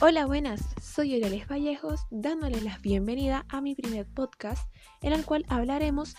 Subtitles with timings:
[0.00, 4.72] Hola, buenas, soy Aureles Vallejos dándoles la bienvenida a mi primer podcast
[5.02, 6.14] en el cual hablaremos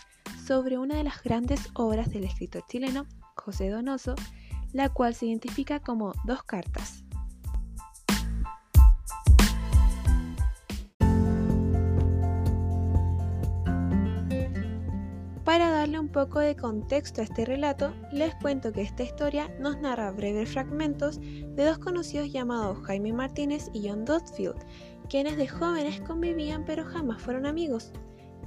[0.45, 3.05] sobre una de las grandes obras del escritor chileno
[3.37, 4.15] José Donoso,
[4.73, 7.05] la cual se identifica como Dos Cartas.
[15.49, 19.79] Para darle un poco de contexto a este relato, les cuento que esta historia nos
[19.79, 24.63] narra breves fragmentos de dos conocidos llamados Jaime Martínez y John Dotfield,
[25.09, 27.93] quienes de jóvenes convivían pero jamás fueron amigos.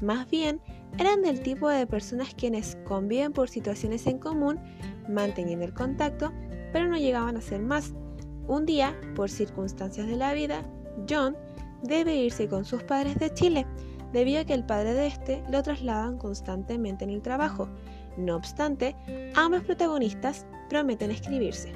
[0.00, 0.60] Más bien,
[0.96, 4.60] eran del tipo de personas quienes conviven por situaciones en común,
[5.08, 6.32] manteniendo el contacto,
[6.72, 7.94] pero no llegaban a ser más.
[8.46, 10.64] Un día, por circunstancias de la vida,
[11.10, 11.36] John
[11.82, 13.66] debe irse con sus padres de Chile,
[14.12, 17.68] debido a que el padre de este lo trasladan constantemente en el trabajo.
[18.16, 18.94] No obstante,
[19.34, 21.72] ambos protagonistas prometen escribirse.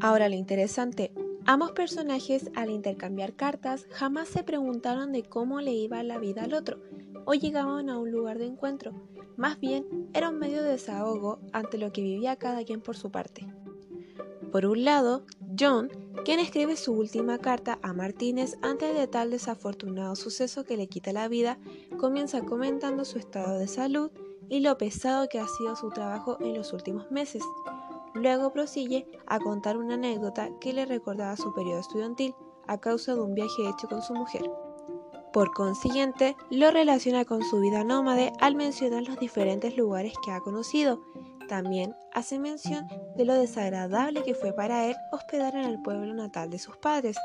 [0.00, 1.12] Ahora lo interesante,
[1.46, 6.54] ambos personajes al intercambiar cartas jamás se preguntaron de cómo le iba la vida al
[6.54, 6.80] otro
[7.24, 8.92] o llegaban a un lugar de encuentro,
[9.36, 13.10] más bien era un medio de desahogo ante lo que vivía cada quien por su
[13.10, 13.46] parte.
[14.52, 15.22] Por un lado,
[15.58, 15.88] John,
[16.26, 21.10] quien escribe su última carta a Martínez antes de tal desafortunado suceso que le quita
[21.12, 21.58] la vida,
[21.98, 24.10] comienza comentando su estado de salud
[24.50, 27.42] y lo pesado que ha sido su trabajo en los últimos meses.
[28.12, 32.34] Luego prosigue a contar una anécdota que le recordaba su periodo estudiantil
[32.66, 34.50] a causa de un viaje hecho con su mujer.
[35.32, 40.40] Por consiguiente, lo relaciona con su vida nómade al mencionar los diferentes lugares que ha
[40.40, 41.00] conocido,
[41.48, 46.50] también hace mención de lo desagradable que fue para él hospedar en el pueblo natal
[46.50, 47.16] de sus padres,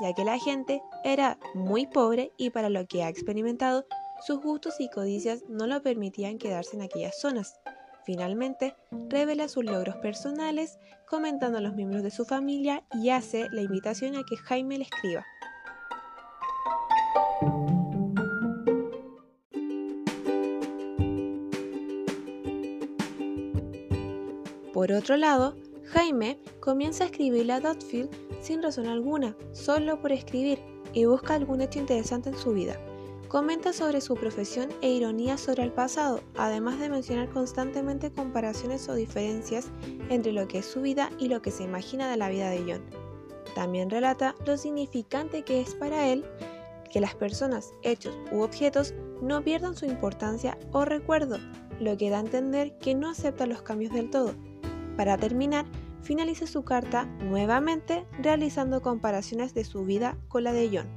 [0.00, 3.84] ya que la gente era muy pobre y para lo que ha experimentado,
[4.20, 7.60] sus gustos y codicias no lo permitían quedarse en aquellas zonas.
[8.04, 8.74] Finalmente,
[9.08, 10.78] revela sus logros personales,
[11.08, 14.84] comentando a los miembros de su familia y hace la invitación a que Jaime le
[14.84, 15.26] escriba.
[24.78, 25.56] Por otro lado,
[25.86, 30.60] Jaime comienza a escribirle a Dotfield sin razón alguna, solo por escribir,
[30.92, 32.78] y busca algún hecho interesante en su vida.
[33.26, 38.94] Comenta sobre su profesión e ironía sobre el pasado, además de mencionar constantemente comparaciones o
[38.94, 39.66] diferencias
[40.10, 42.60] entre lo que es su vida y lo que se imagina de la vida de
[42.60, 42.84] John.
[43.56, 46.24] También relata lo significante que es para él
[46.92, 51.38] que las personas, hechos u objetos no pierdan su importancia o recuerdo,
[51.80, 54.34] lo que da a entender que no acepta los cambios del todo,
[54.98, 55.64] para terminar,
[56.02, 60.88] finaliza su carta nuevamente realizando comparaciones de su vida con la de John.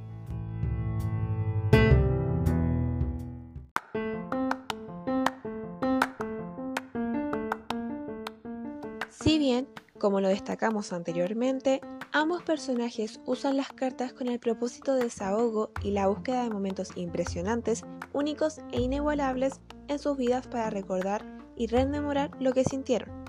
[9.08, 9.68] Si bien,
[10.00, 11.80] como lo destacamos anteriormente,
[12.10, 16.90] ambos personajes usan las cartas con el propósito de desahogo y la búsqueda de momentos
[16.96, 21.24] impresionantes, únicos e inigualables en sus vidas para recordar
[21.54, 23.21] y rememorar lo que sintieron.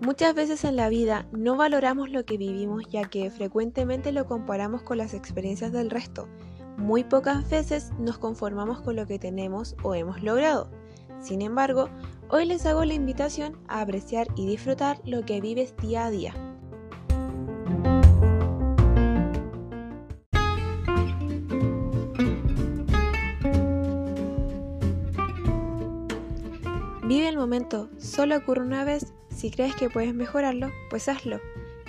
[0.00, 4.82] Muchas veces en la vida no valoramos lo que vivimos ya que frecuentemente lo comparamos
[4.82, 6.28] con las experiencias del resto.
[6.76, 10.68] Muy pocas veces nos conformamos con lo que tenemos o hemos logrado.
[11.20, 11.88] Sin embargo,
[12.28, 16.34] hoy les hago la invitación a apreciar y disfrutar lo que vives día a día.
[27.06, 31.40] Vive el momento, solo ocurre una vez si crees que puedes mejorarlo, pues hazlo.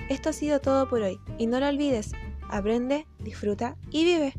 [0.09, 2.11] Esto ha sido todo por hoy y no lo olvides,
[2.50, 4.33] aprende, disfruta y vive.